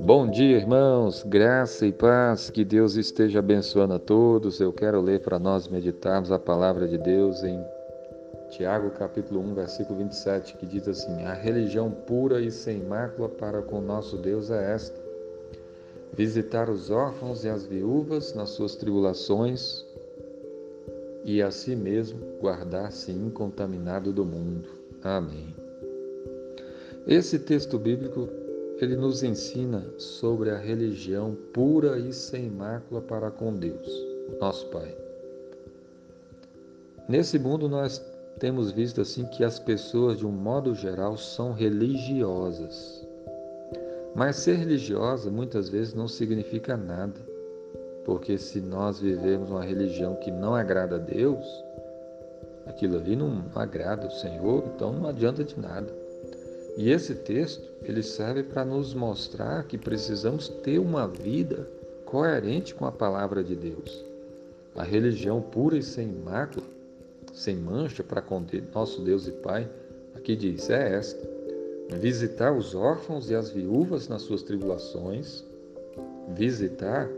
Bom 0.00 0.30
dia, 0.30 0.58
irmãos, 0.58 1.22
graça 1.22 1.86
e 1.86 1.92
paz, 1.92 2.50
que 2.50 2.64
Deus 2.64 2.96
esteja 2.96 3.38
abençoando 3.38 3.94
a 3.94 3.98
todos. 3.98 4.60
Eu 4.60 4.72
quero 4.72 5.00
ler 5.00 5.20
para 5.20 5.38
nós 5.38 5.68
meditarmos 5.68 6.30
a 6.30 6.38
palavra 6.38 6.86
de 6.86 6.98
Deus 6.98 7.42
em 7.42 7.64
Tiago, 8.50 8.90
capítulo 8.90 9.40
1, 9.40 9.54
versículo 9.54 9.98
27, 10.00 10.56
que 10.56 10.66
diz 10.66 10.86
assim: 10.86 11.24
A 11.24 11.32
religião 11.32 11.90
pura 11.90 12.40
e 12.40 12.50
sem 12.50 12.82
mácula 12.82 13.28
para 13.28 13.62
com 13.62 13.80
nosso 13.80 14.16
Deus 14.18 14.50
é 14.50 14.74
esta: 14.74 15.00
visitar 16.12 16.68
os 16.68 16.90
órfãos 16.90 17.44
e 17.44 17.48
as 17.48 17.64
viúvas 17.64 18.34
nas 18.34 18.50
suas 18.50 18.76
tribulações 18.76 19.84
e 21.24 21.42
a 21.42 21.50
si 21.50 21.74
mesmo 21.74 22.20
guardar-se 22.40 23.10
incontaminado 23.10 24.12
do 24.12 24.24
mundo. 24.24 24.68
Amém. 25.02 25.65
Esse 27.06 27.38
texto 27.38 27.78
bíblico 27.78 28.28
ele 28.80 28.96
nos 28.96 29.22
ensina 29.22 29.84
sobre 29.96 30.50
a 30.50 30.58
religião 30.58 31.36
pura 31.52 32.00
e 32.00 32.12
sem 32.12 32.50
mácula 32.50 33.00
para 33.00 33.30
com 33.30 33.54
Deus, 33.54 33.88
nosso 34.40 34.66
Pai. 34.66 34.92
Nesse 37.08 37.38
mundo 37.38 37.68
nós 37.68 38.04
temos 38.40 38.72
visto 38.72 39.00
assim 39.00 39.24
que 39.26 39.44
as 39.44 39.56
pessoas 39.56 40.18
de 40.18 40.26
um 40.26 40.32
modo 40.32 40.74
geral 40.74 41.16
são 41.16 41.52
religiosas. 41.52 43.06
Mas 44.12 44.34
ser 44.34 44.56
religiosa 44.56 45.30
muitas 45.30 45.68
vezes 45.68 45.94
não 45.94 46.08
significa 46.08 46.76
nada, 46.76 47.20
porque 48.04 48.36
se 48.36 48.60
nós 48.60 48.98
vivemos 48.98 49.48
uma 49.48 49.62
religião 49.62 50.16
que 50.16 50.32
não 50.32 50.56
agrada 50.56 50.96
a 50.96 50.98
Deus, 50.98 51.46
aquilo 52.66 52.96
ali 52.96 53.14
não 53.14 53.44
agrada 53.54 54.08
o 54.08 54.10
Senhor, 54.10 54.64
então 54.74 54.92
não 54.92 55.08
adianta 55.08 55.44
de 55.44 55.56
nada. 55.60 56.05
E 56.76 56.90
esse 56.90 57.14
texto, 57.14 57.66
ele 57.82 58.02
serve 58.02 58.42
para 58.42 58.64
nos 58.64 58.92
mostrar 58.92 59.64
que 59.64 59.78
precisamos 59.78 60.48
ter 60.48 60.78
uma 60.78 61.08
vida 61.08 61.66
coerente 62.04 62.74
com 62.74 62.84
a 62.84 62.92
palavra 62.92 63.42
de 63.42 63.56
Deus. 63.56 64.04
A 64.74 64.82
religião 64.82 65.40
pura 65.40 65.78
e 65.78 65.82
sem 65.82 66.06
mácula, 66.06 66.66
sem 67.32 67.56
mancha 67.56 68.04
para 68.04 68.20
com 68.20 68.44
nosso 68.74 69.00
Deus 69.00 69.26
e 69.26 69.32
Pai, 69.32 69.66
aqui 70.14 70.36
diz, 70.36 70.68
é 70.68 70.96
esta: 70.96 71.26
visitar 71.98 72.52
os 72.52 72.74
órfãos 72.74 73.30
e 73.30 73.34
as 73.34 73.50
viúvas 73.50 74.06
nas 74.06 74.22
suas 74.22 74.42
tribulações. 74.42 75.44
Visitar 76.34 77.08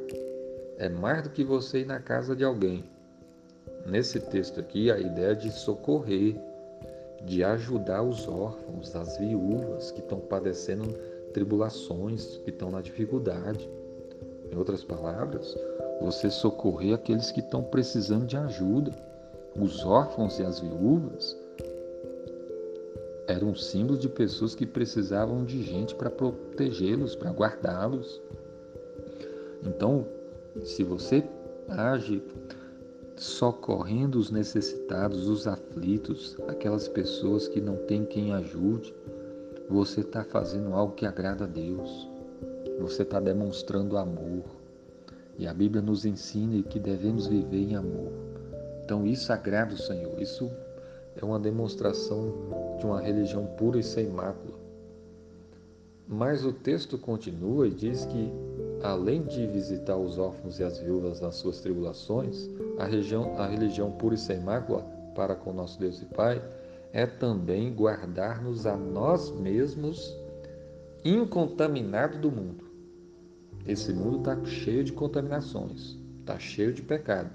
é 0.77 0.89
mais 0.89 1.25
do 1.25 1.31
que 1.31 1.43
você 1.43 1.81
ir 1.81 1.87
na 1.87 1.99
casa 1.99 2.37
de 2.37 2.45
alguém. 2.45 2.85
Nesse 3.87 4.21
texto 4.21 4.61
aqui, 4.61 4.91
a 4.91 4.99
ideia 4.99 5.35
de 5.35 5.51
socorrer, 5.51 6.37
de 7.25 7.43
ajudar 7.45 8.03
os 8.03 8.27
órfãos, 8.29 8.95
as 8.95 9.19
viúvas 9.19 9.91
que 9.91 10.01
estão 10.01 10.21
padecendo 10.21 10.93
tribulações, 11.33 12.39
que 12.39 12.51
estão 12.51 12.71
na 12.71 12.81
dificuldade. 12.81 13.69
Em 14.51 14.57
outras 14.57 14.83
palavras, 14.83 15.57
você 16.01 16.31
socorrer 16.31 16.95
aqueles 16.95 17.31
que 17.31 17.41
estão 17.41 17.63
precisando 17.63 18.27
de 18.27 18.37
ajuda. 18.37 18.93
Os 19.59 19.85
órfãos 19.85 20.39
e 20.39 20.43
as 20.43 20.61
viúvas 20.61 21.37
eram 23.27 23.49
um 23.49 23.55
símbolo 23.55 23.99
de 23.99 24.09
pessoas 24.09 24.55
que 24.55 24.65
precisavam 24.65 25.45
de 25.45 25.63
gente 25.63 25.95
para 25.95 26.11
protegê-los, 26.11 27.15
para 27.15 27.31
guardá-los. 27.31 28.21
Então, 29.63 30.07
se 30.63 30.83
você 30.83 31.23
age 31.69 32.23
socorrendo 33.19 34.19
os 34.19 34.31
necessitados, 34.31 35.29
os 35.29 35.47
aflitos, 35.47 36.37
aquelas 36.47 36.89
pessoas 36.89 37.49
que 37.49 37.61
não 37.61 37.77
têm 37.77 38.05
quem 38.05 38.33
ajude, 38.33 38.95
você 39.69 40.01
está 40.01 40.25
fazendo 40.25 40.73
algo 40.73 40.95
que 40.95 41.05
agrada 41.05 41.45
a 41.45 41.49
Deus. 41.49 42.09
Você 42.81 43.03
está 43.03 43.21
demonstrando 43.21 43.99
amor. 43.99 44.45
E 45.37 45.47
a 45.47 45.55
Bíblia 45.55 45.83
nos 45.83 46.05
ensina 46.05 46.63
que 46.63 46.79
devemos 46.79 47.27
viver 47.27 47.59
em 47.59 47.75
amor. 47.75 48.13
Então 48.85 49.07
isso 49.07 49.33
agrada 49.33 49.75
o 49.75 49.79
Senhor. 49.79 50.21
Isso 50.21 50.51
é 51.17 51.25
uma 51.25 51.39
demonstração 51.39 52.33
de 52.79 52.87
uma 52.87 53.01
religião 53.01 53.47
pura 53.59 53.79
e 53.79 53.83
sem 53.83 54.09
mácula. 54.09 54.57
Mas 56.07 56.45
o 56.45 56.53
texto 56.53 56.97
continua 56.97 57.67
e 57.69 57.71
diz 57.71 58.07
que 58.07 58.33
além 58.83 59.23
de 59.23 59.47
visitar 59.47 59.97
os 59.97 60.19
órfãos 60.19 60.59
e 60.59 60.65
as 60.65 60.79
viúvas 60.79 61.21
nas 61.21 61.37
suas 61.37 61.61
tribulações, 61.61 62.49
a, 62.79 62.85
região, 62.85 63.39
a 63.39 63.47
religião 63.47 63.91
pura 63.91 64.15
e 64.15 64.19
sem 64.19 64.41
mácula 64.41 64.83
para 65.15 65.35
com 65.35 65.53
nosso 65.53 65.79
Deus 65.79 66.01
e 66.01 66.05
Pai 66.07 66.43
é 66.93 67.07
também 67.07 67.73
guardar-nos 67.75 68.67
a 68.67 68.77
nós 68.77 69.31
mesmos 69.31 70.17
incontaminado 71.05 72.19
do 72.19 72.31
mundo. 72.31 72.65
Esse 73.67 73.93
mundo 73.93 74.19
está 74.19 74.45
cheio 74.45 74.85
de 74.85 74.93
contaminações, 74.93 75.99
está 76.21 76.39
cheio 76.39 76.73
de 76.73 76.83
pecado, 76.83 77.31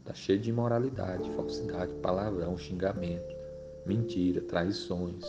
está 0.00 0.14
cheio 0.14 0.38
de 0.38 0.50
imoralidade, 0.50 1.28
falsidade, 1.30 1.92
palavrão, 1.94 2.56
xingamento, 2.56 3.34
mentira, 3.84 4.40
traições, 4.42 5.24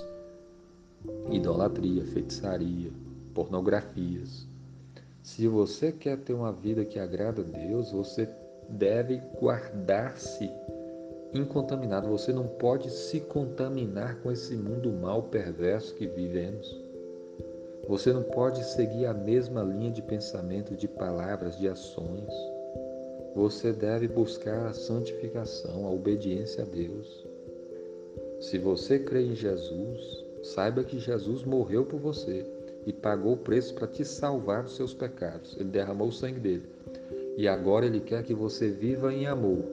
idolatria, 1.31 2.05
feitiçaria, 2.05 2.91
pornografias, 3.33 4.47
se 5.23 5.47
você 5.47 5.91
quer 5.91 6.17
ter 6.17 6.33
uma 6.33 6.51
vida 6.51 6.83
que 6.83 6.97
agrada 6.97 7.41
a 7.41 7.45
Deus, 7.45 7.91
você 7.91 8.27
deve 8.67 9.21
guardar-se 9.39 10.49
incontaminado. 11.33 12.09
Você 12.09 12.33
não 12.33 12.47
pode 12.47 12.89
se 12.89 13.19
contaminar 13.19 14.19
com 14.21 14.31
esse 14.31 14.55
mundo 14.55 14.91
mal 14.91 15.23
perverso 15.23 15.95
que 15.95 16.07
vivemos. 16.07 16.75
Você 17.87 18.11
não 18.11 18.23
pode 18.23 18.63
seguir 18.63 19.05
a 19.05 19.13
mesma 19.13 19.63
linha 19.63 19.91
de 19.91 20.01
pensamento, 20.01 20.75
de 20.75 20.87
palavras, 20.87 21.57
de 21.57 21.67
ações. 21.67 22.33
Você 23.35 23.71
deve 23.71 24.07
buscar 24.07 24.67
a 24.67 24.73
santificação, 24.73 25.85
a 25.85 25.91
obediência 25.91 26.63
a 26.63 26.67
Deus. 26.67 27.25
Se 28.39 28.57
você 28.57 28.97
crê 28.99 29.21
em 29.21 29.35
Jesus, 29.35 30.25
saiba 30.41 30.83
que 30.83 30.99
Jesus 30.99 31.43
morreu 31.43 31.85
por 31.85 31.99
você 31.99 32.45
e 32.85 32.93
pagou 32.93 33.33
o 33.33 33.37
preço 33.37 33.73
para 33.75 33.87
te 33.87 34.03
salvar 34.03 34.63
dos 34.63 34.75
seus 34.75 34.93
pecados. 34.93 35.55
Ele 35.59 35.69
derramou 35.69 36.07
o 36.07 36.11
sangue 36.11 36.39
dele. 36.39 36.69
E 37.37 37.47
agora 37.47 37.85
ele 37.85 37.99
quer 37.99 38.23
que 38.23 38.33
você 38.33 38.69
viva 38.69 39.13
em 39.13 39.25
amor 39.25 39.63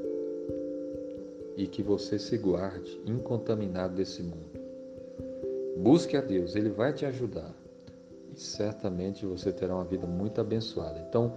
e 1.56 1.66
que 1.66 1.82
você 1.82 2.18
se 2.18 2.36
guarde 2.38 3.00
incontaminado 3.04 3.94
desse 3.94 4.22
mundo. 4.22 4.58
Busque 5.78 6.16
a 6.16 6.20
Deus, 6.20 6.54
ele 6.54 6.70
vai 6.70 6.92
te 6.92 7.04
ajudar. 7.04 7.52
E 8.34 8.41
certamente 8.41 9.26
você 9.26 9.52
terá 9.52 9.74
uma 9.74 9.84
vida 9.84 10.06
muito 10.06 10.41
abençoada. 10.41 11.04
Então, 11.08 11.32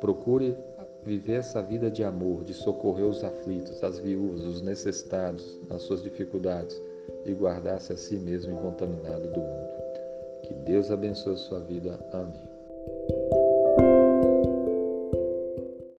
procure 0.00 0.56
viver 1.04 1.34
essa 1.34 1.62
vida 1.62 1.90
de 1.90 2.02
amor, 2.02 2.44
de 2.44 2.52
socorrer 2.52 3.06
os 3.06 3.22
aflitos, 3.22 3.82
as 3.84 3.98
viúvas, 3.98 4.42
os 4.42 4.60
necessitados 4.62 5.58
nas 5.68 5.82
suas 5.82 6.02
dificuldades 6.02 6.80
e 7.24 7.32
guardar-se 7.32 7.92
a 7.92 7.96
si 7.96 8.16
mesmo 8.16 8.52
incontaminado 8.52 9.28
do 9.28 9.40
mundo. 9.40 9.75
Que 10.46 10.54
Deus 10.54 10.92
abençoe 10.92 11.34
a 11.34 11.36
sua 11.36 11.58
vida. 11.58 11.98
Amém. 12.12 12.55